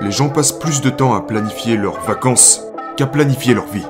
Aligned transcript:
Les 0.00 0.10
gens 0.10 0.28
passent 0.28 0.52
plus 0.52 0.82
de 0.82 0.90
temps 0.90 1.14
à 1.14 1.20
planifier 1.20 1.76
leurs 1.76 2.00
vacances 2.00 2.62
qu'à 2.96 3.06
planifier 3.06 3.54
leur 3.54 3.66
vie. 3.66 3.86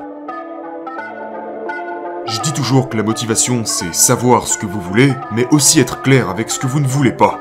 Je 2.26 2.40
dis 2.40 2.52
toujours 2.52 2.88
que 2.88 2.96
la 2.96 3.02
motivation, 3.02 3.64
c'est 3.64 3.94
savoir 3.94 4.46
ce 4.46 4.56
que 4.56 4.66
vous 4.66 4.80
voulez, 4.80 5.12
mais 5.32 5.46
aussi 5.50 5.80
être 5.80 6.02
clair 6.02 6.30
avec 6.30 6.50
ce 6.50 6.58
que 6.58 6.66
vous 6.66 6.80
ne 6.80 6.86
voulez 6.86 7.12
pas. 7.12 7.40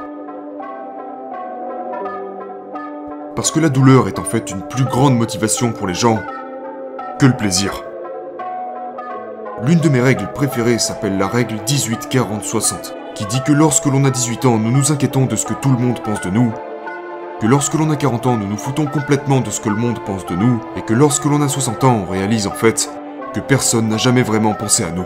Parce 3.36 3.52
que 3.52 3.59
la 3.59 3.70
douleur 3.70 4.07
est 4.07 4.20
en 4.20 4.23
fait 4.23 4.52
une 4.52 4.68
plus 4.68 4.86
grande 4.86 5.18
motivation 5.18 5.71
pour 5.71 5.88
les 5.88 5.94
gens 5.94 6.20
que 7.20 7.26
le 7.26 7.38
plaisir. 7.38 7.84
L'une 9.64 9.80
de 9.80 9.89
mes 9.89 10.02
règles 10.02 10.32
préférées 10.34 10.80
s'appelle 10.80 11.18
la 11.18 11.28
règle 11.28 11.55
18-40-60, 11.66 12.94
qui 13.14 13.26
dit 13.26 13.42
que 13.44 13.54
lorsque 13.54 13.86
l'on 13.86 14.05
a 14.05 14.12
18 14.12 14.46
ans, 14.46 14.57
nous 14.57 14.71
nous 14.71 14.92
inquiétons 14.92 15.26
de 15.26 15.36
ce 15.36 15.46
que 15.46 15.54
tout 15.54 15.71
le 15.71 15.78
monde 15.78 16.02
pense 16.04 16.21
de 16.21 16.30
nous, 16.30 16.52
que 17.39 17.47
lorsque 17.47 17.73
l'on 17.73 17.89
a 17.89 17.95
40 17.97 18.27
ans, 18.27 18.38
nous 18.38 18.47
nous 18.47 18.57
foutons 18.57 18.86
complètement 18.86 19.41
de 19.41 19.49
ce 19.49 19.59
que 19.59 19.70
le 19.70 19.76
monde 19.76 20.03
pense 20.05 20.26
de 20.26 20.35
nous, 20.35 20.62
et 20.77 20.81
que 20.81 20.93
lorsque 20.93 21.26
l'on 21.26 21.41
a 21.41 21.49
60 21.49 21.84
ans, 21.84 22.05
on 22.07 22.09
réalise 22.09 22.48
en 22.48 22.52
fait 22.52 22.89
que 23.34 23.39
personne 23.41 23.89
n'a 23.89 23.98
jamais 23.98 24.23
vraiment 24.23 24.53
pensé 24.53 24.84
à 24.84 24.91
nous. 24.91 25.05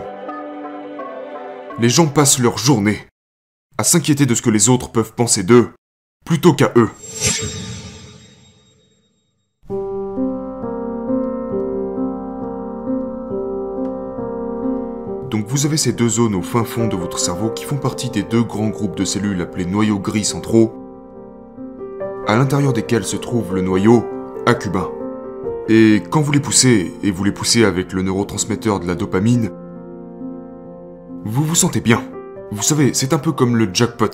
Les 1.80 1.88
gens 1.88 2.06
passent 2.06 2.38
leur 2.38 2.58
journée 2.58 3.06
à 3.78 3.84
s'inquiéter 3.84 4.26
de 4.26 4.34
ce 4.34 4.42
que 4.42 4.50
les 4.50 4.68
autres 4.68 4.90
peuvent 4.90 5.14
penser 5.14 5.42
d'eux, 5.42 5.70
plutôt 6.24 6.52
qu'à 6.52 6.70
eux. 6.76 6.90
Donc 15.30 15.46
vous 15.46 15.64
avez 15.64 15.76
ces 15.76 15.92
deux 15.92 16.08
zones 16.08 16.34
au 16.34 16.42
fin 16.42 16.64
fond 16.64 16.86
de 16.86 16.96
votre 16.96 17.18
cerveau 17.18 17.50
qui 17.50 17.64
font 17.64 17.78
partie 17.78 18.10
des 18.10 18.22
deux 18.22 18.42
grands 18.42 18.68
groupes 18.68 18.96
de 18.96 19.04
cellules 19.04 19.40
appelés 19.40 19.64
noyaux 19.64 19.98
gris 19.98 20.24
centraux, 20.24 20.79
à 22.30 22.36
l'intérieur 22.36 22.72
desquels 22.72 23.04
se 23.04 23.16
trouve 23.16 23.56
le 23.56 23.60
noyau 23.60 24.04
accubain. 24.46 24.88
Et 25.68 26.02
quand 26.10 26.20
vous 26.20 26.30
les 26.30 26.40
poussez, 26.40 26.92
et 27.02 27.10
vous 27.10 27.24
les 27.24 27.32
poussez 27.32 27.64
avec 27.64 27.92
le 27.92 28.02
neurotransmetteur 28.02 28.78
de 28.78 28.86
la 28.86 28.94
dopamine, 28.94 29.50
vous 31.24 31.42
vous 31.42 31.54
sentez 31.56 31.80
bien. 31.80 32.04
Vous 32.52 32.62
savez, 32.62 32.94
c'est 32.94 33.12
un 33.12 33.18
peu 33.18 33.32
comme 33.32 33.56
le 33.56 33.68
jackpot. 33.72 34.10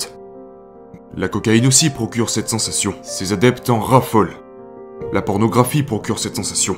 La 1.14 1.28
cocaïne 1.28 1.66
aussi 1.66 1.90
procure 1.90 2.30
cette 2.30 2.48
sensation. 2.48 2.94
Ses 3.02 3.34
adeptes 3.34 3.68
en 3.68 3.80
raffolent. 3.80 4.36
La 5.12 5.20
pornographie 5.20 5.82
procure 5.82 6.18
cette 6.18 6.36
sensation. 6.36 6.76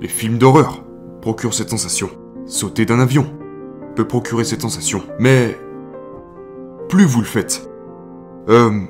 Les 0.00 0.08
films 0.08 0.38
d'horreur 0.38 0.84
procurent 1.20 1.54
cette 1.54 1.70
sensation. 1.70 2.08
Sauter 2.46 2.86
d'un 2.86 3.00
avion 3.00 3.26
peut 3.94 4.08
procurer 4.08 4.44
cette 4.44 4.62
sensation. 4.62 5.02
Mais 5.18 5.58
plus 6.88 7.04
vous 7.04 7.20
le 7.20 7.26
faites, 7.26 7.68
euh, 8.48 8.80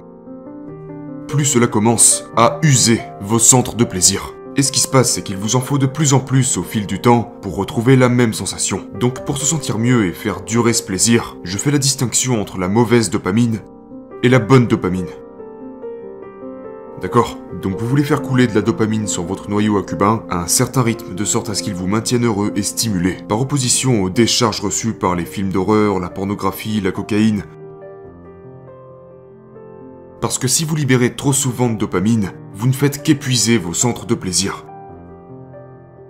plus 1.29 1.45
cela 1.45 1.67
commence 1.67 2.25
à 2.37 2.59
user 2.63 3.01
vos 3.21 3.39
centres 3.39 3.77
de 3.77 3.85
plaisir. 3.85 4.35
Et 4.57 4.63
ce 4.63 4.73
qui 4.73 4.81
se 4.81 4.89
passe, 4.89 5.13
c'est 5.13 5.23
qu'il 5.23 5.37
vous 5.37 5.55
en 5.55 5.61
faut 5.61 5.77
de 5.77 5.87
plus 5.87 6.15
en 6.15 6.21
plus 6.21 6.57
au 6.57 6.63
fil 6.63 6.87
du 6.87 7.01
temps 7.01 7.35
pour 7.43 7.57
retrouver 7.57 7.95
la 7.95 8.09
même 8.09 8.33
sensation. 8.33 8.89
Donc 8.99 9.27
pour 9.27 9.37
se 9.37 9.45
sentir 9.45 9.79
mieux 9.79 10.07
et 10.07 10.13
faire 10.13 10.41
durer 10.41 10.73
ce 10.73 10.83
plaisir, 10.83 11.37
je 11.45 11.59
fais 11.59 11.71
la 11.71 11.79
distinction 11.79 12.41
entre 12.41 12.57
la 12.57 12.69
mauvaise 12.69 13.11
dopamine 13.11 13.61
et 14.23 14.31
la 14.31 14.39
bonne 14.39 14.67
dopamine. 14.67 15.09
D'accord? 17.03 17.37
Donc 17.61 17.79
vous 17.79 17.87
voulez 17.87 18.05
faire 18.05 18.23
couler 18.23 18.47
de 18.47 18.55
la 18.55 18.63
dopamine 18.63 19.07
sur 19.07 19.25
votre 19.25 19.51
noyau 19.51 19.83
cubain 19.83 20.25
à 20.31 20.41
un 20.41 20.47
certain 20.47 20.81
rythme 20.81 21.15
de 21.15 21.25
sorte 21.27 21.51
à 21.51 21.55
ce 21.55 21.63
qu'il 21.63 21.75
vous 21.75 21.87
maintienne 21.87 22.25
heureux 22.25 22.53
et 22.57 22.63
stimulé, 22.63 23.19
par 23.29 23.39
opposition 23.39 24.03
aux 24.03 24.09
décharges 24.09 24.61
reçues 24.61 24.95
par 24.95 25.15
les 25.15 25.27
films 25.27 25.51
d'horreur, 25.51 26.01
la 26.01 26.09
pornographie, 26.09 26.81
la 26.81 26.93
cocaïne, 26.93 27.45
parce 30.21 30.39
que 30.39 30.49
si 30.49 30.65
vous 30.65 30.77
libérez 30.77 31.15
trop 31.15 31.33
souvent 31.33 31.69
de 31.69 31.77
dopamine, 31.77 32.33
vous 32.55 32.67
ne 32.67 32.73
faites 32.73 33.03
qu'épuiser 33.03 33.59
vos 33.59 33.75
centres 33.75 34.07
de 34.07 34.15
plaisir. 34.15 34.65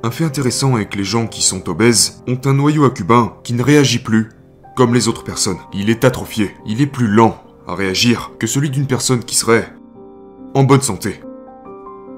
Un 0.02 0.10
fait 0.10 0.24
intéressant 0.24 0.76
est 0.76 0.86
que 0.86 0.98
les 0.98 1.04
gens 1.04 1.26
qui 1.26 1.42
sont 1.42 1.68
obèses 1.68 2.22
ont 2.28 2.40
un 2.44 2.54
noyau 2.54 2.84
accubain 2.84 3.36
qui 3.42 3.54
ne 3.54 3.62
réagit 3.62 3.98
plus 3.98 4.30
comme 4.76 4.94
les 4.94 5.08
autres 5.08 5.24
personnes. 5.24 5.58
Il 5.72 5.90
est 5.90 6.04
atrophié, 6.04 6.54
il 6.66 6.80
est 6.80 6.86
plus 6.86 7.08
lent 7.08 7.42
à 7.66 7.74
réagir 7.74 8.32
que 8.38 8.46
celui 8.46 8.70
d'une 8.70 8.86
personne 8.86 9.24
qui 9.24 9.34
serait 9.34 9.72
en 10.54 10.62
bonne 10.62 10.82
santé. 10.82 11.20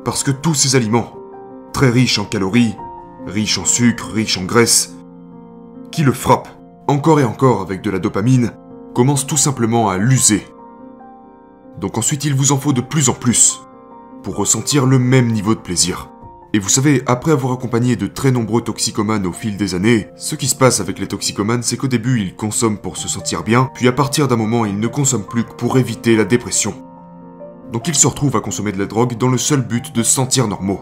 Parce 0.05 0.23
que 0.23 0.31
tous 0.31 0.55
ces 0.55 0.77
aliments, 0.77 1.15
très 1.73 1.89
riches 1.89 2.19
en 2.19 2.25
calories, 2.25 2.75
riches 3.27 3.59
en 3.59 3.65
sucre, 3.65 4.11
riches 4.13 4.39
en 4.39 4.45
graisse, 4.45 4.95
qui 5.91 6.03
le 6.03 6.13
frappent 6.13 6.49
encore 6.89 7.21
et 7.21 7.25
encore 7.25 7.63
avec 7.63 7.81
de 7.81 7.91
la 7.91 7.99
dopamine, 7.99 8.53
commencent 8.95 9.27
tout 9.27 9.37
simplement 9.37 9.89
à 9.89 9.97
l'user 9.97 10.45
donc 11.81 11.99
ensuite 11.99 12.25
il 12.25 12.35
vous 12.35 12.53
en 12.53 12.59
faut 12.59 12.73
de 12.73 12.81
plus 12.81 13.09
en 13.09 13.15
plus 13.15 13.61
pour 14.23 14.37
ressentir 14.37 14.87
le 14.87 14.99
même 14.99 15.31
niveau 15.31 15.55
de 15.55 15.61
plaisir. 15.61 16.11
Et 16.55 16.59
vous 16.59 16.69
savez, 16.69 17.03
après 17.07 17.33
avoir 17.33 17.53
accompagné 17.53 17.95
de 17.95 18.07
très 18.07 18.31
nombreux 18.31 18.63
toxicomanes 18.63 19.27
au 19.27 19.33
fil 19.33 19.57
des 19.57 19.75
années, 19.75 20.09
ce 20.17 20.35
qui 20.35 20.49
se 20.49 20.57
passe 20.57 20.81
avec 20.81 20.99
les 20.99 21.07
toxicomanes, 21.07 21.63
c'est 21.63 21.77
qu'au 21.77 21.89
début 21.89 22.21
ils 22.21 22.35
consomment 22.35 22.79
pour 22.79 22.97
se 22.97 23.07
sentir 23.07 23.43
bien, 23.43 23.71
puis 23.75 23.87
à 23.87 23.93
partir 23.93 24.29
d'un 24.29 24.37
moment 24.37 24.65
ils 24.65 24.79
ne 24.79 24.87
consomment 24.87 25.27
plus 25.27 25.45
que 25.45 25.53
pour 25.53 25.79
éviter 25.79 26.17
la 26.17 26.25
dépression. 26.25 26.75
Donc 27.73 27.87
ils 27.87 27.95
se 27.95 28.07
retrouvent 28.07 28.37
à 28.37 28.41
consommer 28.41 28.73
de 28.73 28.79
la 28.79 28.87
drogue 28.87 29.19
dans 29.19 29.29
le 29.29 29.39
seul 29.39 29.61
but 29.61 29.95
de 29.95 30.03
se 30.03 30.11
sentir 30.11 30.49
normaux. 30.49 30.81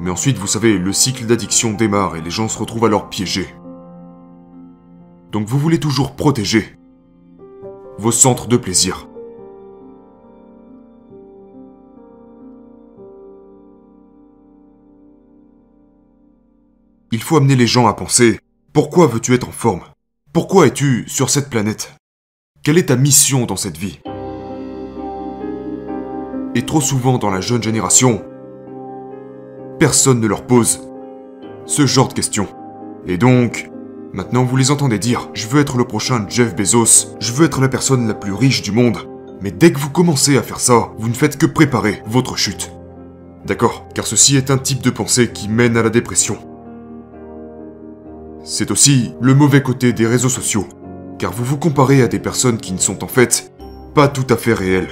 Mais 0.00 0.10
ensuite, 0.10 0.38
vous 0.38 0.46
savez, 0.46 0.78
le 0.78 0.92
cycle 0.92 1.26
d'addiction 1.26 1.72
démarre 1.72 2.16
et 2.16 2.22
les 2.22 2.30
gens 2.30 2.48
se 2.48 2.58
retrouvent 2.58 2.86
alors 2.86 3.10
piégés. 3.10 3.54
Donc 5.32 5.46
vous 5.46 5.58
voulez 5.58 5.80
toujours 5.80 6.16
protéger 6.16 6.76
vos 7.98 8.12
centres 8.12 8.46
de 8.46 8.56
plaisir. 8.56 9.07
Il 17.10 17.22
faut 17.22 17.38
amener 17.38 17.56
les 17.56 17.66
gens 17.66 17.86
à 17.86 17.94
penser 17.94 18.38
pourquoi 18.74 19.06
veux-tu 19.06 19.32
être 19.32 19.48
en 19.48 19.52
forme? 19.52 19.80
Pourquoi 20.34 20.66
es-tu 20.66 21.04
sur 21.08 21.30
cette 21.30 21.48
planète? 21.48 21.94
Quelle 22.62 22.76
est 22.76 22.90
ta 22.90 22.96
mission 22.96 23.46
dans 23.46 23.56
cette 23.56 23.78
vie? 23.78 23.98
Et 26.54 26.66
trop 26.66 26.82
souvent 26.82 27.16
dans 27.16 27.30
la 27.30 27.40
jeune 27.40 27.62
génération, 27.62 28.22
personne 29.78 30.20
ne 30.20 30.26
leur 30.26 30.46
pose 30.46 30.82
ce 31.64 31.86
genre 31.86 32.08
de 32.08 32.12
questions. 32.12 32.48
Et 33.06 33.16
donc, 33.16 33.70
maintenant 34.12 34.44
vous 34.44 34.56
les 34.56 34.70
entendez 34.70 34.98
dire, 34.98 35.30
je 35.32 35.46
veux 35.46 35.62
être 35.62 35.78
le 35.78 35.86
prochain 35.86 36.26
Jeff 36.28 36.54
Bezos, 36.54 37.16
je 37.20 37.32
veux 37.32 37.46
être 37.46 37.62
la 37.62 37.70
personne 37.70 38.06
la 38.06 38.14
plus 38.14 38.34
riche 38.34 38.60
du 38.60 38.70
monde. 38.70 38.98
Mais 39.40 39.50
dès 39.50 39.72
que 39.72 39.78
vous 39.78 39.90
commencez 39.90 40.36
à 40.36 40.42
faire 40.42 40.60
ça, 40.60 40.90
vous 40.98 41.08
ne 41.08 41.14
faites 41.14 41.38
que 41.38 41.46
préparer 41.46 42.02
votre 42.04 42.36
chute. 42.36 42.70
D'accord? 43.46 43.88
Car 43.94 44.06
ceci 44.06 44.36
est 44.36 44.50
un 44.50 44.58
type 44.58 44.82
de 44.82 44.90
pensée 44.90 45.32
qui 45.32 45.48
mène 45.48 45.78
à 45.78 45.82
la 45.82 45.88
dépression. 45.88 46.47
C'est 48.42 48.70
aussi 48.70 49.14
le 49.20 49.34
mauvais 49.34 49.62
côté 49.62 49.92
des 49.92 50.06
réseaux 50.06 50.28
sociaux, 50.28 50.66
car 51.18 51.32
vous 51.32 51.44
vous 51.44 51.58
comparez 51.58 52.02
à 52.02 52.08
des 52.08 52.18
personnes 52.18 52.58
qui 52.58 52.72
ne 52.72 52.78
sont 52.78 53.04
en 53.04 53.08
fait 53.08 53.52
pas 53.94 54.08
tout 54.08 54.26
à 54.30 54.36
fait 54.36 54.54
réelles. 54.54 54.88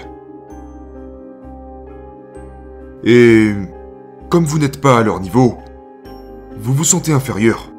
Et 3.05 3.53
comme 4.29 4.45
vous 4.45 4.59
n'êtes 4.59 4.81
pas 4.81 4.99
à 4.99 5.03
leur 5.03 5.21
niveau, 5.21 5.59
vous 6.59 6.75
vous 6.75 6.85
sentez 6.85 7.13
inférieur, 7.13 7.73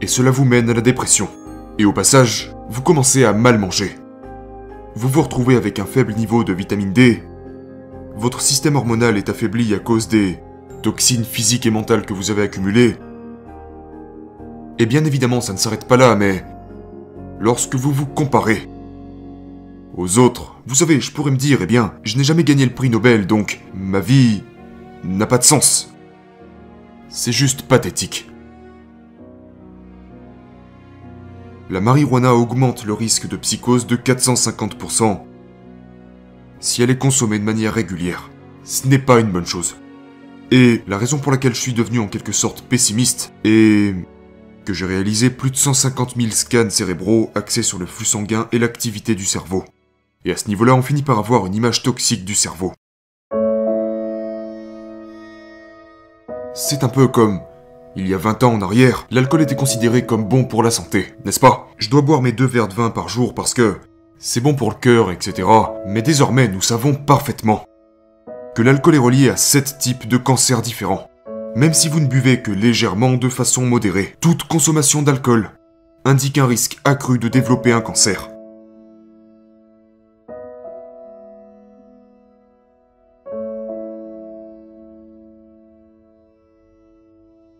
et 0.00 0.06
cela 0.06 0.30
vous 0.30 0.44
mène 0.44 0.70
à 0.70 0.74
la 0.74 0.80
dépression. 0.80 1.28
Et 1.78 1.84
au 1.84 1.92
passage, 1.92 2.54
vous 2.68 2.82
commencez 2.82 3.24
à 3.24 3.32
mal 3.32 3.58
manger. 3.58 3.96
Vous 4.94 5.08
vous 5.08 5.22
retrouvez 5.22 5.56
avec 5.56 5.78
un 5.78 5.84
faible 5.84 6.14
niveau 6.14 6.44
de 6.44 6.52
vitamine 6.52 6.92
D, 6.92 7.22
votre 8.18 8.40
système 8.40 8.74
hormonal 8.74 9.16
est 9.16 9.28
affaibli 9.28 9.72
à 9.74 9.78
cause 9.78 10.08
des 10.08 10.40
toxines 10.82 11.24
physiques 11.24 11.66
et 11.66 11.70
mentales 11.70 12.04
que 12.04 12.12
vous 12.12 12.32
avez 12.32 12.42
accumulées, 12.42 12.96
et 14.78 14.86
bien 14.86 15.04
évidemment, 15.04 15.40
ça 15.40 15.52
ne 15.52 15.58
s'arrête 15.58 15.86
pas 15.86 15.96
là, 15.96 16.14
mais 16.14 16.44
lorsque 17.40 17.74
vous 17.74 17.92
vous 17.92 18.06
comparez 18.06 18.68
aux 19.96 20.18
autres, 20.18 20.56
vous 20.66 20.76
savez, 20.76 21.00
je 21.00 21.12
pourrais 21.12 21.30
me 21.30 21.36
dire, 21.36 21.58
eh 21.62 21.66
bien, 21.66 21.94
je 22.04 22.16
n'ai 22.16 22.24
jamais 22.24 22.44
gagné 22.44 22.64
le 22.64 22.72
prix 22.72 22.90
Nobel, 22.90 23.26
donc 23.26 23.60
ma 23.74 24.00
vie 24.00 24.42
n'a 25.04 25.26
pas 25.26 25.38
de 25.38 25.44
sens. 25.44 25.92
C'est 27.08 27.32
juste 27.32 27.62
pathétique. 27.62 28.30
La 31.70 31.80
marijuana 31.80 32.34
augmente 32.34 32.84
le 32.84 32.92
risque 32.92 33.28
de 33.28 33.36
psychose 33.36 33.86
de 33.86 33.96
450% 33.96 35.20
si 36.60 36.82
elle 36.82 36.90
est 36.90 36.98
consommée 36.98 37.38
de 37.38 37.44
manière 37.44 37.74
régulière. 37.74 38.30
Ce 38.64 38.86
n'est 38.86 38.98
pas 38.98 39.20
une 39.20 39.30
bonne 39.30 39.46
chose. 39.46 39.76
Et 40.50 40.82
la 40.86 40.98
raison 40.98 41.18
pour 41.18 41.30
laquelle 41.30 41.54
je 41.54 41.60
suis 41.60 41.74
devenu 41.74 41.98
en 41.98 42.08
quelque 42.08 42.32
sorte 42.32 42.62
pessimiste 42.62 43.32
est 43.44 43.94
que 44.68 44.74
j'ai 44.74 44.84
réalisé 44.84 45.30
plus 45.30 45.50
de 45.50 45.56
150 45.56 46.16
000 46.16 46.30
scans 46.30 46.68
cérébraux 46.68 47.30
axés 47.34 47.62
sur 47.62 47.78
le 47.78 47.86
flux 47.86 48.04
sanguin 48.04 48.48
et 48.52 48.58
l'activité 48.58 49.14
du 49.14 49.24
cerveau. 49.24 49.64
Et 50.26 50.30
à 50.30 50.36
ce 50.36 50.46
niveau-là, 50.48 50.74
on 50.74 50.82
finit 50.82 51.02
par 51.02 51.18
avoir 51.18 51.46
une 51.46 51.54
image 51.54 51.82
toxique 51.82 52.26
du 52.26 52.34
cerveau. 52.34 52.74
C'est 56.52 56.84
un 56.84 56.90
peu 56.90 57.08
comme 57.08 57.40
il 57.96 58.06
y 58.06 58.12
a 58.12 58.18
20 58.18 58.42
ans 58.42 58.52
en 58.52 58.60
arrière, 58.60 59.06
l'alcool 59.10 59.40
était 59.40 59.56
considéré 59.56 60.04
comme 60.04 60.28
bon 60.28 60.44
pour 60.44 60.62
la 60.62 60.70
santé, 60.70 61.14
n'est-ce 61.24 61.40
pas? 61.40 61.68
Je 61.78 61.88
dois 61.88 62.02
boire 62.02 62.20
mes 62.20 62.32
deux 62.32 62.44
verres 62.44 62.68
de 62.68 62.74
vin 62.74 62.90
par 62.90 63.08
jour 63.08 63.32
parce 63.32 63.54
que 63.54 63.78
c'est 64.18 64.42
bon 64.42 64.52
pour 64.52 64.68
le 64.68 64.76
cœur, 64.76 65.10
etc. 65.10 65.48
Mais 65.86 66.02
désormais, 66.02 66.46
nous 66.46 66.60
savons 66.60 66.94
parfaitement 66.94 67.64
que 68.54 68.60
l'alcool 68.60 68.96
est 68.96 68.98
relié 68.98 69.30
à 69.30 69.38
7 69.38 69.78
types 69.78 70.06
de 70.06 70.18
cancers 70.18 70.60
différents. 70.60 71.08
Même 71.56 71.74
si 71.74 71.88
vous 71.88 72.00
ne 72.00 72.06
buvez 72.06 72.42
que 72.42 72.50
légèrement 72.50 73.14
de 73.14 73.28
façon 73.28 73.64
modérée, 73.66 74.14
toute 74.20 74.44
consommation 74.44 75.02
d'alcool 75.02 75.50
indique 76.04 76.38
un 76.38 76.46
risque 76.46 76.78
accru 76.84 77.18
de 77.18 77.28
développer 77.28 77.72
un 77.72 77.80
cancer. 77.80 78.30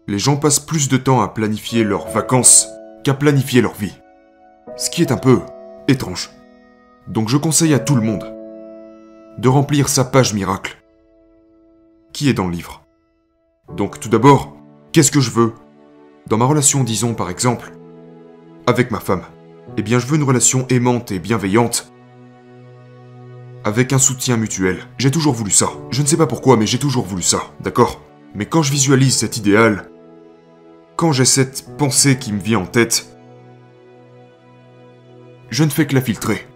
Les 0.06 0.19
gens 0.19 0.37
passent 0.37 0.61
plus 0.61 0.88
de 0.88 0.96
temps 0.96 1.20
à 1.20 1.29
planifier 1.29 1.85
leurs 1.85 2.08
vacances 2.08 2.67
qu'à 3.05 3.14
planifier 3.14 3.61
leur 3.61 3.75
vie. 3.75 3.94
Ce 4.76 4.88
qui 4.88 5.02
est 5.02 5.12
un 5.12 5.19
peu 5.19 5.40
étrange. 5.87 6.31
Donc 7.08 7.29
je 7.29 7.37
conseille 7.37 7.75
à 7.75 7.79
tout 7.79 7.94
le 7.94 8.02
monde 8.02 8.35
de 9.38 9.49
remplir 9.49 9.88
sa 9.88 10.05
page 10.05 10.32
miracle. 10.32 10.79
Qui 12.12 12.31
est 12.31 12.35
dans 12.35 12.46
le 12.46 12.52
livre 12.52 12.88
Donc 13.76 14.00
tout 14.00 14.09
d'abord, 14.09 14.56
qu'est-ce 14.93 15.11
que 15.11 15.20
je 15.20 15.31
veux? 15.31 15.53
Dans 16.26 16.38
ma 16.38 16.47
relation, 16.47 16.85
disons 16.85 17.15
par 17.15 17.31
exemple, 17.31 17.73
avec 18.67 18.91
ma 18.91 19.00
femme, 19.00 19.23
eh 19.76 19.82
bien 19.82 19.99
je 19.99 20.06
veux 20.06 20.17
une 20.17 20.23
relation 20.25 20.67
aimante 20.69 21.12
et 21.12 21.19
bienveillante. 21.19 21.93
Avec 23.65 23.93
un 23.93 23.99
soutien 23.99 24.37
mutuel. 24.37 24.79
J'ai 24.99 25.11
toujours 25.11 25.35
voulu 25.35 25.50
ça. 25.50 25.69
Je 25.91 26.00
ne 26.03 26.06
sais 26.06 26.17
pas 26.17 26.26
pourquoi, 26.26 26.56
mais 26.56 26.67
j'ai 26.67 26.79
toujours 26.79 27.05
voulu 27.05 27.23
ça, 27.23 27.43
d'accord? 27.61 28.00
Mais 28.35 28.47
quand 28.47 28.62
je 28.62 28.73
visualise 28.73 29.17
cet 29.17 29.37
idéal, 29.37 29.91
quand 30.97 31.12
j'ai 31.12 31.25
cette 31.25 31.76
pensée 31.76 32.19
qui 32.19 32.32
me 32.32 32.41
vient 32.41 32.61
en 32.61 32.67
tête, 32.67 33.06
je 35.50 35.64
ne 35.64 35.71
fais 35.71 35.87
que 35.87 35.94
la 35.94 36.00
filtrer. 36.00 36.47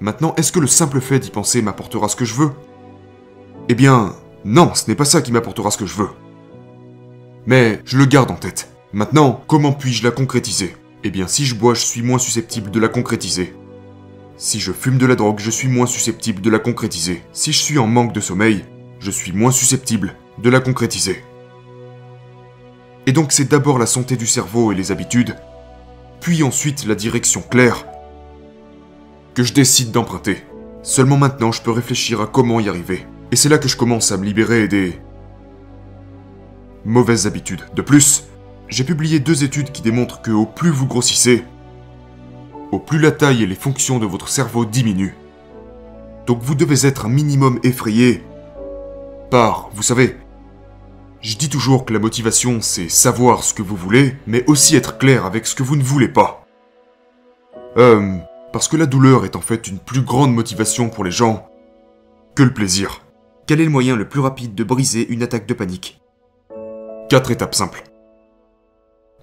Maintenant, 0.00 0.34
est-ce 0.36 0.52
que 0.52 0.60
le 0.60 0.66
simple 0.66 1.00
fait 1.00 1.18
d'y 1.18 1.30
penser 1.30 1.62
m'apportera 1.62 2.08
ce 2.08 2.16
que 2.16 2.24
je 2.24 2.34
veux? 2.34 2.50
Eh 3.68 3.74
bien, 3.74 4.14
non, 4.44 4.74
ce 4.74 4.88
n'est 4.88 4.96
pas 4.96 5.04
ça 5.04 5.22
qui 5.22 5.32
m'apportera 5.32 5.70
ce 5.70 5.78
que 5.78 5.86
je 5.86 5.96
veux. 5.96 6.08
Mais 7.46 7.80
je 7.84 7.98
le 7.98 8.06
garde 8.06 8.30
en 8.30 8.36
tête. 8.36 8.70
Maintenant, 8.92 9.42
comment 9.46 9.72
puis-je 9.72 10.04
la 10.04 10.10
concrétiser? 10.10 10.76
Eh 11.04 11.10
bien, 11.10 11.26
si 11.26 11.44
je 11.44 11.54
bois, 11.54 11.74
je 11.74 11.84
suis 11.84 12.02
moins 12.02 12.18
susceptible 12.18 12.70
de 12.70 12.78
la 12.78 12.88
concrétiser. 12.88 13.54
Si 14.36 14.60
je 14.60 14.72
fume 14.72 14.98
de 14.98 15.06
la 15.06 15.14
drogue, 15.14 15.40
je 15.40 15.50
suis 15.50 15.68
moins 15.68 15.86
susceptible 15.86 16.40
de 16.40 16.50
la 16.50 16.58
concrétiser. 16.58 17.22
Si 17.32 17.52
je 17.52 17.58
suis 17.58 17.78
en 17.78 17.86
manque 17.86 18.12
de 18.12 18.20
sommeil, 18.20 18.64
je 19.00 19.10
suis 19.10 19.32
moins 19.32 19.50
susceptible 19.50 20.14
de 20.38 20.50
la 20.50 20.60
concrétiser. 20.60 21.22
Et 23.06 23.12
donc 23.12 23.32
c'est 23.32 23.50
d'abord 23.50 23.78
la 23.78 23.86
santé 23.86 24.16
du 24.16 24.26
cerveau 24.26 24.70
et 24.70 24.76
les 24.76 24.92
habitudes, 24.92 25.36
puis 26.20 26.44
ensuite 26.44 26.86
la 26.86 26.94
direction 26.94 27.42
claire, 27.42 27.84
que 29.34 29.42
je 29.42 29.52
décide 29.52 29.90
d'emprunter. 29.90 30.44
Seulement 30.82 31.16
maintenant 31.16 31.50
je 31.50 31.62
peux 31.62 31.72
réfléchir 31.72 32.20
à 32.20 32.26
comment 32.26 32.60
y 32.60 32.68
arriver. 32.68 33.06
Et 33.32 33.36
c'est 33.36 33.48
là 33.48 33.58
que 33.58 33.68
je 33.68 33.76
commence 33.76 34.12
à 34.12 34.16
me 34.16 34.24
libérer 34.24 34.68
des... 34.68 35.00
mauvaises 36.84 37.26
habitudes. 37.26 37.62
De 37.74 37.82
plus, 37.82 38.24
j'ai 38.68 38.84
publié 38.84 39.20
deux 39.20 39.44
études 39.44 39.72
qui 39.72 39.82
démontrent 39.82 40.22
que 40.22 40.30
au 40.30 40.46
plus 40.46 40.70
vous 40.70 40.86
grossissez, 40.86 41.44
au 42.70 42.78
plus 42.78 42.98
la 42.98 43.10
taille 43.12 43.42
et 43.42 43.46
les 43.46 43.54
fonctions 43.54 43.98
de 43.98 44.06
votre 44.06 44.28
cerveau 44.28 44.64
diminuent. 44.64 45.14
Donc 46.26 46.40
vous 46.42 46.54
devez 46.54 46.86
être 46.86 47.06
un 47.06 47.10
minimum 47.10 47.58
effrayé 47.62 48.22
par, 49.30 49.70
vous 49.74 49.82
savez, 49.82 50.16
je 51.20 51.36
dis 51.36 51.48
toujours 51.48 51.84
que 51.84 51.92
la 51.92 51.98
motivation, 51.98 52.60
c'est 52.60 52.88
savoir 52.88 53.44
ce 53.44 53.54
que 53.54 53.62
vous 53.62 53.76
voulez, 53.76 54.16
mais 54.26 54.44
aussi 54.46 54.74
être 54.76 54.98
clair 54.98 55.24
avec 55.24 55.46
ce 55.46 55.54
que 55.54 55.62
vous 55.62 55.76
ne 55.76 55.82
voulez 55.82 56.08
pas. 56.08 56.46
Euh, 57.76 58.18
parce 58.52 58.68
que 58.68 58.76
la 58.76 58.86
douleur 58.86 59.24
est 59.24 59.36
en 59.36 59.40
fait 59.40 59.68
une 59.68 59.78
plus 59.78 60.02
grande 60.02 60.34
motivation 60.34 60.90
pour 60.90 61.04
les 61.04 61.10
gens 61.10 61.48
que 62.34 62.42
le 62.42 62.52
plaisir. 62.52 63.02
Quel 63.46 63.60
est 63.60 63.64
le 63.64 63.70
moyen 63.70 63.96
le 63.96 64.08
plus 64.08 64.20
rapide 64.20 64.54
de 64.54 64.64
briser 64.64 65.08
une 65.08 65.22
attaque 65.22 65.46
de 65.46 65.54
panique? 65.54 66.01
Quatre 67.12 67.30
étapes 67.30 67.54
simples. 67.54 67.84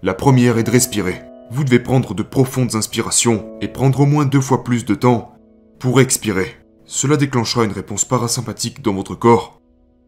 La 0.03 0.13
première 0.13 0.59
est 0.59 0.63
de 0.63 0.69
respirer. 0.69 1.23
Vous 1.49 1.63
devez 1.63 1.79
prendre 1.79 2.13
de 2.13 2.21
profondes 2.21 2.75
inspirations 2.75 3.57
et 3.61 3.67
prendre 3.67 4.01
au 4.01 4.05
moins 4.05 4.25
deux 4.25 4.41
fois 4.41 4.63
plus 4.63 4.85
de 4.85 4.93
temps 4.93 5.33
pour 5.79 5.99
expirer. 5.99 6.55
Cela 6.85 7.17
déclenchera 7.17 7.63
une 7.65 7.71
réponse 7.71 8.05
parasympathique 8.05 8.83
dans 8.83 8.93
votre 8.93 9.15
corps 9.15 9.59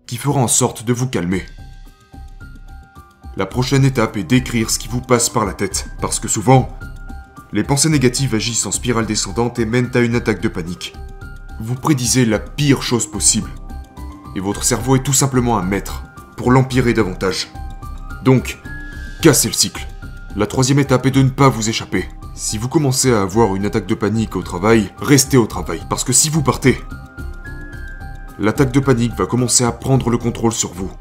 qui 0.05 0.17
fera 0.17 0.39
en 0.39 0.47
sorte 0.47 0.85
de 0.85 0.93
vous 0.93 1.07
calmer. 1.07 1.41
La 3.35 3.47
prochaine 3.47 3.83
étape 3.83 4.15
est 4.15 4.25
d'écrire 4.25 4.69
ce 4.69 4.77
qui 4.77 4.87
vous 4.87 5.01
passe 5.01 5.29
par 5.29 5.45
la 5.45 5.53
tête, 5.55 5.87
parce 6.01 6.19
que 6.19 6.27
souvent, 6.27 6.69
les 7.51 7.63
pensées 7.63 7.89
négatives 7.89 8.35
agissent 8.35 8.67
en 8.67 8.71
spirale 8.71 9.07
descendante 9.07 9.57
et 9.57 9.65
mènent 9.65 9.89
à 9.95 10.01
une 10.01 10.13
attaque 10.13 10.41
de 10.41 10.49
panique. 10.49 10.93
Vous 11.59 11.73
prédisez 11.73 12.25
la 12.25 12.37
pire 12.37 12.83
chose 12.83 13.09
possible, 13.09 13.49
et 14.35 14.39
votre 14.39 14.63
cerveau 14.63 14.97
est 14.97 15.03
tout 15.03 15.13
simplement 15.13 15.57
un 15.57 15.63
maître 15.63 16.03
pour 16.37 16.51
l'empirer 16.51 16.93
davantage. 16.93 17.51
Donc, 18.23 18.59
cassez 19.21 19.47
le 19.47 19.53
cycle. 19.53 19.87
La 20.35 20.47
troisième 20.47 20.79
étape 20.79 21.05
est 21.05 21.11
de 21.11 21.21
ne 21.21 21.29
pas 21.29 21.49
vous 21.49 21.69
échapper. 21.69 22.07
Si 22.35 22.57
vous 22.57 22.69
commencez 22.69 23.11
à 23.11 23.21
avoir 23.21 23.55
une 23.55 23.65
attaque 23.65 23.87
de 23.87 23.95
panique 23.95 24.35
au 24.35 24.41
travail, 24.41 24.91
restez 24.99 25.37
au 25.37 25.47
travail, 25.47 25.81
parce 25.89 26.03
que 26.03 26.13
si 26.13 26.29
vous 26.29 26.41
partez, 26.41 26.79
l'attaque 28.39 28.71
de 28.71 28.79
panique 28.79 29.15
va 29.17 29.25
commencer 29.25 29.63
à 29.63 29.71
prendre 29.71 30.09
le 30.09 30.17
contrôle 30.17 30.53
sur 30.53 30.73
vous. 30.73 30.91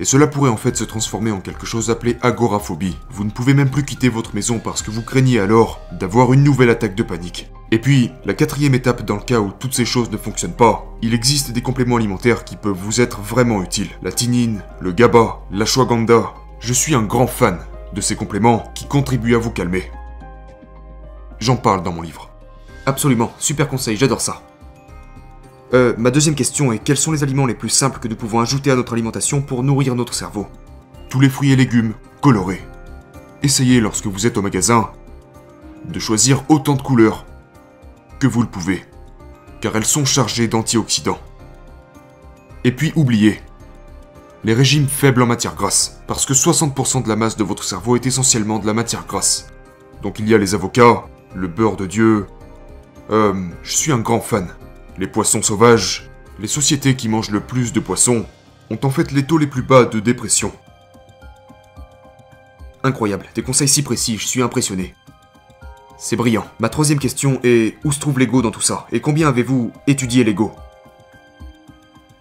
Et 0.00 0.04
cela 0.04 0.26
pourrait 0.26 0.50
en 0.50 0.56
fait 0.56 0.76
se 0.76 0.84
transformer 0.84 1.30
en 1.30 1.40
quelque 1.40 1.66
chose 1.66 1.88
appelé 1.88 2.18
agoraphobie. 2.20 2.96
Vous 3.10 3.24
ne 3.24 3.30
pouvez 3.30 3.54
même 3.54 3.70
plus 3.70 3.84
quitter 3.84 4.08
votre 4.08 4.34
maison 4.34 4.58
parce 4.58 4.82
que 4.82 4.90
vous 4.90 5.02
craignez 5.02 5.38
alors 5.38 5.80
d'avoir 5.92 6.32
une 6.32 6.42
nouvelle 6.42 6.70
attaque 6.70 6.96
de 6.96 7.02
panique. 7.04 7.50
Et 7.70 7.78
puis, 7.78 8.10
la 8.24 8.34
quatrième 8.34 8.74
étape 8.74 9.04
dans 9.04 9.16
le 9.16 9.22
cas 9.22 9.40
où 9.40 9.52
toutes 9.58 9.74
ces 9.74 9.84
choses 9.84 10.10
ne 10.10 10.16
fonctionnent 10.16 10.56
pas, 10.56 10.84
il 11.00 11.14
existe 11.14 11.52
des 11.52 11.62
compléments 11.62 11.96
alimentaires 11.96 12.44
qui 12.44 12.56
peuvent 12.56 12.76
vous 12.76 13.00
être 13.00 13.20
vraiment 13.20 13.62
utiles. 13.62 13.90
La 14.02 14.12
tinine, 14.12 14.62
le 14.80 14.92
GABA, 14.92 15.40
l'ashwagandha. 15.50 16.34
Je 16.66 16.72
suis 16.72 16.94
un 16.94 17.02
grand 17.02 17.26
fan 17.26 17.58
de 17.92 18.00
ces 18.00 18.16
compléments 18.16 18.72
qui 18.74 18.86
contribuent 18.86 19.34
à 19.34 19.38
vous 19.38 19.50
calmer. 19.50 19.92
J'en 21.38 21.56
parle 21.56 21.82
dans 21.82 21.92
mon 21.92 22.00
livre. 22.00 22.30
Absolument, 22.86 23.34
super 23.38 23.68
conseil, 23.68 23.98
j'adore 23.98 24.22
ça. 24.22 24.40
Euh, 25.74 25.92
ma 25.98 26.10
deuxième 26.10 26.34
question 26.34 26.72
est 26.72 26.78
quels 26.78 26.96
sont 26.96 27.12
les 27.12 27.22
aliments 27.22 27.44
les 27.44 27.54
plus 27.54 27.68
simples 27.68 27.98
que 27.98 28.08
nous 28.08 28.16
pouvons 28.16 28.40
ajouter 28.40 28.70
à 28.70 28.76
notre 28.76 28.94
alimentation 28.94 29.42
pour 29.42 29.62
nourrir 29.62 29.94
notre 29.94 30.14
cerveau? 30.14 30.46
Tous 31.10 31.20
les 31.20 31.28
fruits 31.28 31.52
et 31.52 31.56
légumes 31.56 31.92
colorés. 32.22 32.62
Essayez 33.42 33.78
lorsque 33.78 34.06
vous 34.06 34.26
êtes 34.26 34.38
au 34.38 34.42
magasin 34.42 34.90
de 35.84 35.98
choisir 35.98 36.44
autant 36.48 36.76
de 36.76 36.82
couleurs 36.82 37.26
que 38.20 38.26
vous 38.26 38.40
le 38.40 38.48
pouvez, 38.48 38.82
car 39.60 39.76
elles 39.76 39.84
sont 39.84 40.06
chargées 40.06 40.48
d'antioxydants. 40.48 41.20
Et 42.64 42.72
puis 42.72 42.90
oubliez 42.96 43.42
les 44.44 44.54
régimes 44.54 44.88
faibles 44.88 45.22
en 45.22 45.26
matière 45.26 45.54
grasse, 45.54 46.00
parce 46.06 46.26
que 46.26 46.34
60% 46.34 47.02
de 47.02 47.08
la 47.08 47.16
masse 47.16 47.36
de 47.36 47.44
votre 47.44 47.64
cerveau 47.64 47.96
est 47.96 48.06
essentiellement 48.06 48.58
de 48.58 48.66
la 48.66 48.74
matière 48.74 49.06
grasse. 49.06 49.48
Donc 50.02 50.18
il 50.18 50.28
y 50.28 50.34
a 50.34 50.38
les 50.38 50.54
avocats, 50.54 51.04
le 51.34 51.48
beurre 51.48 51.76
de 51.76 51.86
Dieu. 51.86 52.26
Euh, 53.10 53.34
je 53.62 53.74
suis 53.74 53.92
un 53.92 53.98
grand 53.98 54.20
fan 54.20 54.48
les 54.98 55.06
poissons 55.06 55.42
sauvages, 55.42 56.08
les 56.38 56.48
sociétés 56.48 56.96
qui 56.96 57.08
mangent 57.08 57.30
le 57.30 57.40
plus 57.40 57.72
de 57.72 57.80
poissons, 57.80 58.26
ont 58.70 58.78
en 58.82 58.90
fait 58.90 59.12
les 59.12 59.24
taux 59.24 59.38
les 59.38 59.46
plus 59.46 59.62
bas 59.62 59.84
de 59.84 60.00
dépression. 60.00 60.52
Incroyable, 62.82 63.26
des 63.34 63.42
conseils 63.42 63.68
si 63.68 63.82
précis, 63.82 64.18
je 64.18 64.26
suis 64.26 64.42
impressionné. 64.42 64.94
C'est 65.96 66.16
brillant. 66.16 66.46
Ma 66.60 66.68
troisième 66.68 66.98
question 66.98 67.40
est 67.42 67.78
où 67.84 67.92
se 67.92 68.00
trouve 68.00 68.18
l'ego 68.18 68.42
dans 68.42 68.50
tout 68.50 68.60
ça? 68.60 68.86
Et 68.92 69.00
combien 69.00 69.28
avez-vous 69.28 69.72
étudié 69.86 70.22
l'ego? 70.22 70.52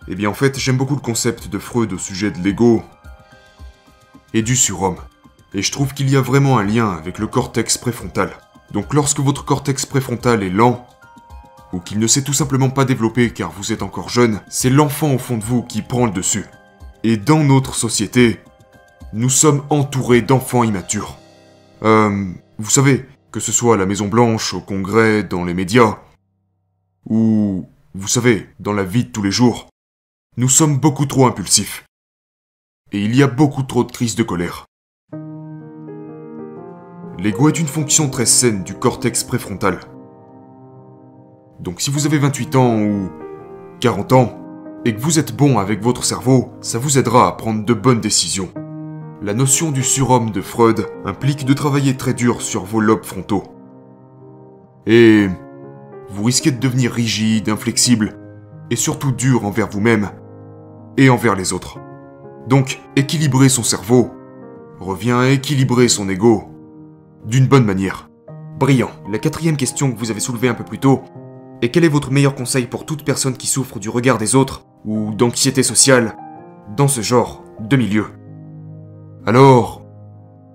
Eh 0.08 0.16
bien 0.16 0.30
en 0.30 0.34
fait, 0.34 0.60
j'aime 0.60 0.78
beaucoup 0.78 0.96
le 0.96 1.02
concept 1.02 1.48
de 1.48 1.60
Freud 1.60 1.94
au 1.94 1.98
sujet 1.98 2.32
de 2.32 2.40
l'ego 2.40 2.84
et 4.34 4.42
du 4.42 4.56
surhomme. 4.56 4.98
Et 5.54 5.62
je 5.62 5.72
trouve 5.72 5.94
qu'il 5.94 6.10
y 6.10 6.16
a 6.16 6.22
vraiment 6.22 6.58
un 6.58 6.64
lien 6.64 6.92
avec 6.92 7.20
le 7.20 7.28
cortex 7.28 7.78
préfrontal. 7.78 8.32
Donc 8.72 8.94
lorsque 8.94 9.20
votre 9.20 9.46
cortex 9.46 9.86
préfrontal 9.86 10.44
est 10.44 10.50
lent, 10.50 10.88
ou 11.74 11.80
qu'il 11.80 12.00
ne 12.00 12.08
s'est 12.08 12.24
tout 12.24 12.34
simplement 12.34 12.70
pas 12.70 12.86
développé 12.86 13.32
car 13.32 13.52
vous 13.52 13.72
êtes 13.72 13.82
encore 13.82 14.10
jeune, 14.10 14.42
c'est 14.50 14.70
l'enfant 14.70 15.14
au 15.14 15.18
fond 15.18 15.38
de 15.38 15.44
vous 15.44 15.64
qui 15.64 15.82
prend 15.82 16.06
le 16.06 16.12
dessus. 16.12 16.46
Et 17.04 17.18
dans 17.18 17.44
notre 17.44 17.76
société, 17.76 18.40
nous 19.12 19.30
sommes 19.30 19.64
entourés 19.70 20.22
d'enfants 20.22 20.64
immatures. 20.64 21.18
Euh, 21.84 22.32
vous 22.60 22.70
savez, 22.70 23.06
que 23.32 23.40
ce 23.40 23.52
soit 23.52 23.76
à 23.76 23.78
la 23.78 23.86
Maison 23.86 24.08
Blanche, 24.08 24.54
au 24.54 24.62
Congrès, 24.62 25.24
dans 25.24 25.44
les 25.44 25.54
médias, 25.54 25.98
ou, 27.10 27.68
vous 27.96 28.08
savez, 28.08 28.48
dans 28.60 28.74
la 28.74 28.84
vie 28.84 29.06
de 29.06 29.10
tous 29.10 29.24
les 29.24 29.32
jours, 29.32 29.68
nous 30.36 30.50
sommes 30.50 30.78
beaucoup 30.78 31.06
trop 31.06 31.28
impulsifs. 31.28 31.86
Et 32.92 33.04
il 33.04 33.16
y 33.16 33.22
a 33.22 33.28
beaucoup 33.28 33.62
trop 33.62 33.84
de 33.84 33.92
crises 33.92 34.16
de 34.16 34.24
colère. 34.24 34.66
L'ego 37.20 37.50
est 37.50 37.60
une 37.60 37.68
fonction 37.68 38.10
très 38.10 38.26
saine 38.26 38.64
du 38.64 38.74
cortex 38.74 39.24
préfrontal. 39.24 39.80
Donc 41.60 41.82
si 41.82 41.92
vous 41.92 42.08
avez 42.08 42.18
28 42.18 42.56
ans 42.56 42.82
ou 42.82 43.12
40 43.80 44.14
ans, 44.14 44.40
et 44.86 44.96
que 44.96 45.00
vous 45.00 45.20
êtes 45.20 45.36
bon 45.36 45.60
avec 45.60 45.82
votre 45.84 46.04
cerveau, 46.04 46.52
ça 46.62 46.80
vous 46.80 46.98
aidera 46.98 47.28
à 47.28 47.34
prendre 47.34 47.64
de 47.64 47.74
bonnes 47.74 48.02
décisions. 48.02 48.50
La 49.22 49.36
notion 49.36 49.72
du 49.72 49.84
surhomme 49.84 50.32
de 50.32 50.42
Freud 50.42 50.88
implique 51.06 51.46
de 51.46 51.54
travailler 51.54 51.96
très 51.96 52.16
dur 52.16 52.42
sur 52.42 52.64
vos 52.64 52.82
lobes 52.82 53.06
frontaux. 53.06 53.44
Et 54.88 55.28
vous 56.10 56.24
risquez 56.24 56.52
de 56.52 56.60
devenir 56.60 56.92
rigide, 56.92 57.50
inflexible, 57.50 58.18
et 58.72 58.76
surtout 58.76 59.12
dur 59.12 59.46
envers 59.46 59.70
vous-même 59.70 60.10
et 60.98 61.10
envers 61.10 61.36
les 61.36 61.54
autres. 61.54 61.80
Donc, 62.48 62.82
équilibrer 62.96 63.50
son 63.50 63.64
cerveau 63.64 64.12
revient 64.80 65.12
à 65.12 65.30
équilibrer 65.30 65.88
son 65.88 66.10
ego 66.10 66.44
d'une 67.26 67.48
bonne 67.48 67.66
manière. 67.66 68.10
Brillant. 68.60 68.92
La 69.10 69.20
quatrième 69.20 69.58
question 69.58 69.92
que 69.92 69.98
vous 69.98 70.12
avez 70.12 70.20
soulevée 70.20 70.50
un 70.50 70.54
peu 70.54 70.64
plus 70.64 70.80
tôt 70.80 71.02
est 71.62 71.70
quel 71.70 71.86
est 71.86 71.90
votre 71.90 72.12
meilleur 72.12 72.36
conseil 72.36 72.66
pour 72.66 72.86
toute 72.86 73.06
personne 73.06 73.38
qui 73.38 73.48
souffre 73.48 73.80
du 73.80 73.90
regard 73.90 74.18
des 74.18 74.36
autres 74.36 74.66
ou 74.86 75.14
d'anxiété 75.14 75.64
sociale 75.64 76.16
dans 76.76 76.88
ce 76.88 77.02
genre 77.02 77.44
de 77.60 77.78
milieu? 77.78 78.06
Alors, 79.26 79.84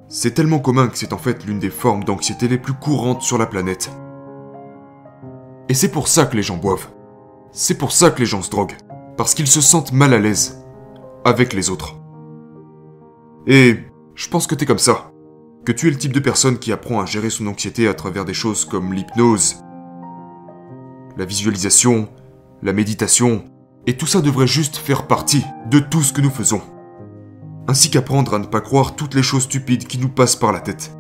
c'est 0.09 0.33
tellement 0.33 0.59
commun 0.59 0.89
que 0.89 0.99
c'est 0.99 1.13
en 1.13 1.19
fait 1.19 1.45
l'une 1.45 1.59
des 1.59 1.71
formes 1.71 2.05
d'anxiété 2.05 2.49
les 2.49 2.59
plus 2.59 2.75
courantes 2.75 3.23
sur 3.23 3.39
la 3.39 3.47
planète. 3.47 3.91
Et 5.69 5.75
c'est 5.75 5.91
pour 5.91 6.09
ça 6.09 6.27
que 6.27 6.37
les 6.37 6.43
gens 6.43 6.57
boivent. 6.57 6.89
C'est 7.53 7.79
pour 7.79 7.93
ça 7.93 8.11
que 8.11 8.21
les 8.21 8.27
gens 8.27 8.43
se 8.43 8.51
droguent. 8.51 8.77
Parce 9.19 9.35
qu'ils 9.35 9.49
se 9.49 9.61
sentent 9.61 9.93
mal 9.93 10.15
à 10.15 10.19
l'aise 10.19 10.65
avec 11.25 11.53
les 11.53 11.71
autres. 11.71 11.97
Et 13.49 13.77
je 14.15 14.29
pense 14.29 14.47
que 14.47 14.55
t'es 14.55 14.65
comme 14.65 14.79
ça. 14.79 15.11
Que 15.65 15.73
tu 15.73 15.89
es 15.89 15.91
le 15.91 15.99
type 15.99 16.13
de 16.13 16.21
personne 16.21 16.59
qui 16.59 16.71
apprend 16.71 17.01
à 17.01 17.05
gérer 17.05 17.29
son 17.29 17.49
anxiété 17.49 17.89
à 17.89 17.95
travers 17.95 18.25
des 18.25 18.33
choses 18.33 18.65
comme 18.65 18.95
l'hypnose, 18.95 19.57
la 21.17 21.25
visualisation, 21.25 22.09
la 22.63 22.73
méditation, 22.73 23.45
et 23.87 23.97
tout 23.97 24.07
ça 24.07 24.21
devrait 24.21 24.47
juste 24.47 24.77
faire 24.77 25.09
partie 25.09 25.45
de 25.69 25.81
tout 25.81 26.03
ce 26.03 26.13
que 26.13 26.21
nous 26.21 26.31
faisons. 26.31 26.63
Ainsi 27.67 27.91
qu'apprendre 27.91 28.35
à 28.35 28.39
ne 28.39 28.47
pas 28.47 28.61
croire 28.61 28.95
toutes 28.95 29.15
les 29.15 29.23
choses 29.25 29.43
stupides 29.43 29.89
qui 29.89 29.99
nous 29.99 30.09
passent 30.09 30.37
par 30.37 30.53
la 30.53 30.61
tête. 30.61 30.97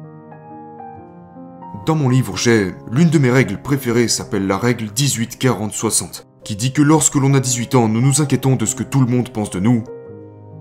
Dans 1.86 1.94
mon 1.94 2.08
livre, 2.08 2.36
j'ai 2.36 2.74
l'une 2.90 3.10
de 3.10 3.18
mes 3.18 3.30
règles 3.30 3.62
préférées 3.62 4.08
s'appelle 4.08 4.46
la 4.46 4.58
règle 4.58 4.86
18-40-60, 4.86 6.24
qui 6.48 6.56
dit 6.56 6.72
que 6.72 6.80
lorsque 6.80 7.16
l'on 7.16 7.34
a 7.34 7.40
18 7.40 7.74
ans, 7.74 7.88
nous 7.88 8.00
nous 8.00 8.22
inquiétons 8.22 8.56
de 8.56 8.64
ce 8.64 8.74
que 8.74 8.82
tout 8.82 9.02
le 9.02 9.06
monde 9.06 9.28
pense 9.28 9.50
de 9.50 9.60
nous, 9.60 9.84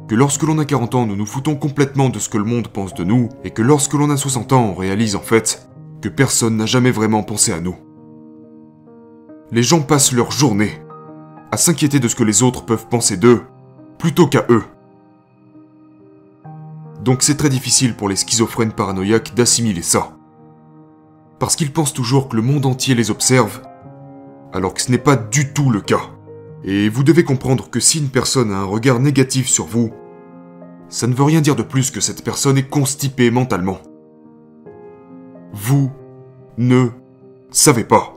que 0.09 0.15
lorsque 0.15 0.43
l'on 0.43 0.59
a 0.59 0.65
40 0.65 0.95
ans, 0.95 1.05
nous 1.05 1.15
nous 1.15 1.25
foutons 1.25 1.55
complètement 1.55 2.09
de 2.09 2.19
ce 2.19 2.27
que 2.27 2.37
le 2.37 2.43
monde 2.43 2.67
pense 2.67 2.93
de 2.93 3.05
nous, 3.05 3.29
et 3.45 3.51
que 3.51 3.61
lorsque 3.61 3.93
l'on 3.93 4.09
a 4.09 4.17
60 4.17 4.51
ans, 4.51 4.65
on 4.65 4.75
réalise 4.75 5.15
en 5.15 5.21
fait 5.21 5.65
que 6.01 6.09
personne 6.09 6.57
n'a 6.57 6.65
jamais 6.65 6.91
vraiment 6.91 7.23
pensé 7.23 7.53
à 7.53 7.61
nous. 7.61 7.77
Les 9.53 9.63
gens 9.63 9.79
passent 9.79 10.11
leur 10.11 10.29
journée 10.29 10.81
à 11.53 11.55
s'inquiéter 11.55 12.01
de 12.01 12.09
ce 12.09 12.17
que 12.17 12.25
les 12.25 12.43
autres 12.43 12.65
peuvent 12.65 12.87
penser 12.89 13.15
d'eux, 13.15 13.43
plutôt 13.97 14.27
qu'à 14.27 14.45
eux. 14.49 14.65
Donc 17.01 17.23
c'est 17.23 17.37
très 17.37 17.47
difficile 17.47 17.95
pour 17.95 18.09
les 18.09 18.17
schizophrènes 18.17 18.73
paranoïaques 18.73 19.35
d'assimiler 19.35 19.83
ça. 19.83 20.17
Parce 21.39 21.55
qu'ils 21.55 21.71
pensent 21.71 21.93
toujours 21.93 22.27
que 22.27 22.35
le 22.35 22.41
monde 22.41 22.65
entier 22.65 22.93
les 22.93 23.09
observe, 23.09 23.61
alors 24.53 24.73
que 24.73 24.81
ce 24.81 24.91
n'est 24.91 24.97
pas 24.97 25.15
du 25.15 25.53
tout 25.53 25.69
le 25.69 25.81
cas. 25.81 26.01
Et 26.63 26.89
vous 26.89 27.03
devez 27.03 27.23
comprendre 27.23 27.69
que 27.69 27.79
si 27.79 27.99
une 27.99 28.09
personne 28.09 28.51
a 28.51 28.57
un 28.57 28.65
regard 28.65 28.99
négatif 28.99 29.47
sur 29.47 29.65
vous, 29.65 29.91
ça 30.89 31.07
ne 31.07 31.13
veut 31.13 31.23
rien 31.23 31.41
dire 31.41 31.55
de 31.55 31.63
plus 31.63 31.91
que 31.91 32.01
cette 32.01 32.23
personne 32.23 32.57
est 32.57 32.69
constipée 32.69 33.29
mentalement. 33.31 33.79
Vous 35.53 35.91
ne 36.57 36.87
savez 37.51 37.83
pas. 37.83 38.15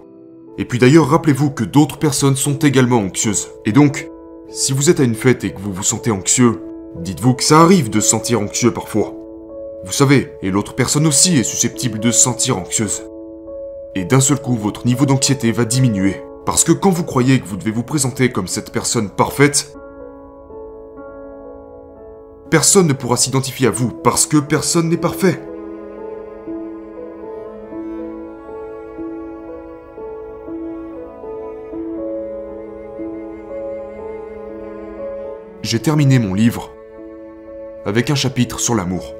Et 0.59 0.65
puis 0.65 0.79
d'ailleurs, 0.79 1.09
rappelez-vous 1.09 1.51
que 1.51 1.65
d'autres 1.65 1.99
personnes 1.99 2.37
sont 2.37 2.59
également 2.59 2.99
anxieuses. 2.99 3.49
Et 3.65 3.73
donc, 3.73 4.09
si 4.49 4.73
vous 4.73 4.91
êtes 4.91 5.01
à 5.01 5.05
une 5.05 5.15
fête 5.15 5.45
et 5.45 5.53
que 5.53 5.61
vous 5.61 5.73
vous 5.73 5.83
sentez 5.83 6.11
anxieux, 6.11 6.61
dites-vous 7.01 7.35
que 7.35 7.45
ça 7.45 7.61
arrive 7.61 7.91
de 7.91 8.01
se 8.01 8.09
sentir 8.09 8.41
anxieux 8.41 8.73
parfois. 8.73 9.15
Vous 9.85 9.93
savez, 9.93 10.33
et 10.43 10.51
l'autre 10.51 10.75
personne 10.75 11.07
aussi 11.07 11.39
est 11.39 11.45
susceptible 11.45 11.99
de 11.99 12.11
se 12.11 12.21
sentir 12.21 12.59
anxieuse. 12.59 13.03
Et 13.97 14.05
d'un 14.05 14.21
seul 14.21 14.41
coup, 14.41 14.55
votre 14.55 14.87
niveau 14.87 15.05
d'anxiété 15.05 15.51
va 15.51 15.65
diminuer. 15.65 16.23
Parce 16.47 16.63
que 16.63 16.73
quand 16.73 16.91
vous 16.91 17.05
croyez 17.05 17.41
que 17.41 17.47
vous 17.47 17.57
devez 17.57 17.73
vous 17.73 17.83
présenter 17.83 18.31
comme 18.31 18.47
cette 18.47 18.73
personne 18.73 19.11
parfaite, 19.11 19.75
personne 22.51 22.87
ne 22.87 22.93
pourra 22.93 23.17
s'identifier 23.17 23.67
à 23.67 23.71
vous 23.71 23.91
parce 23.91 24.27
que 24.27 24.37
personne 24.37 24.89
n'est 24.89 24.97
parfait. 24.97 25.41
J'ai 35.63 35.81
terminé 35.81 36.19
mon 36.19 36.35
livre 36.35 36.71
avec 37.87 38.11
un 38.11 38.15
chapitre 38.15 38.61
sur 38.61 38.75
l'amour, 38.75 39.15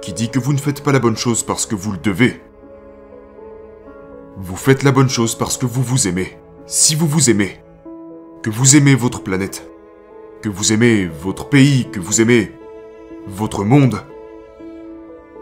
qui 0.00 0.12
dit 0.12 0.28
que 0.28 0.38
vous 0.38 0.52
ne 0.52 0.58
faites 0.58 0.82
pas 0.82 0.92
la 0.92 0.98
bonne 0.98 1.16
chose 1.16 1.42
parce 1.42 1.66
que 1.66 1.74
vous 1.74 1.92
le 1.92 1.98
devez. 1.98 2.40
Vous 4.44 4.56
faites 4.56 4.82
la 4.82 4.90
bonne 4.90 5.08
chose 5.08 5.36
parce 5.36 5.56
que 5.56 5.66
vous 5.66 5.84
vous 5.84 6.08
aimez. 6.08 6.36
Si 6.66 6.96
vous 6.96 7.06
vous 7.06 7.30
aimez, 7.30 7.62
que 8.42 8.50
vous 8.50 8.74
aimez 8.74 8.96
votre 8.96 9.22
planète, 9.22 9.70
que 10.42 10.48
vous 10.48 10.72
aimez 10.72 11.06
votre 11.06 11.48
pays, 11.48 11.88
que 11.92 12.00
vous 12.00 12.20
aimez 12.20 12.50
votre 13.28 13.62
monde, 13.62 14.02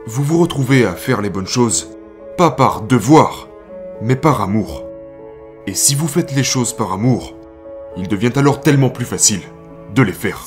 vous 0.06 0.22
vous 0.22 0.38
retrouvez 0.38 0.84
à 0.84 0.92
faire 0.92 1.22
les 1.22 1.30
bonnes 1.30 1.46
choses, 1.46 1.96
pas 2.36 2.50
par 2.50 2.82
devoir, 2.82 3.48
mais 4.02 4.16
par 4.16 4.42
amour. 4.42 4.84
Et 5.66 5.72
si 5.72 5.94
vous 5.94 6.06
faites 6.06 6.34
les 6.34 6.44
choses 6.44 6.74
par 6.74 6.92
amour, 6.92 7.34
il 7.96 8.06
devient 8.06 8.32
alors 8.36 8.60
tellement 8.60 8.90
plus 8.90 9.06
facile 9.06 9.40
de 9.94 10.02
les 10.02 10.12
faire. 10.12 10.44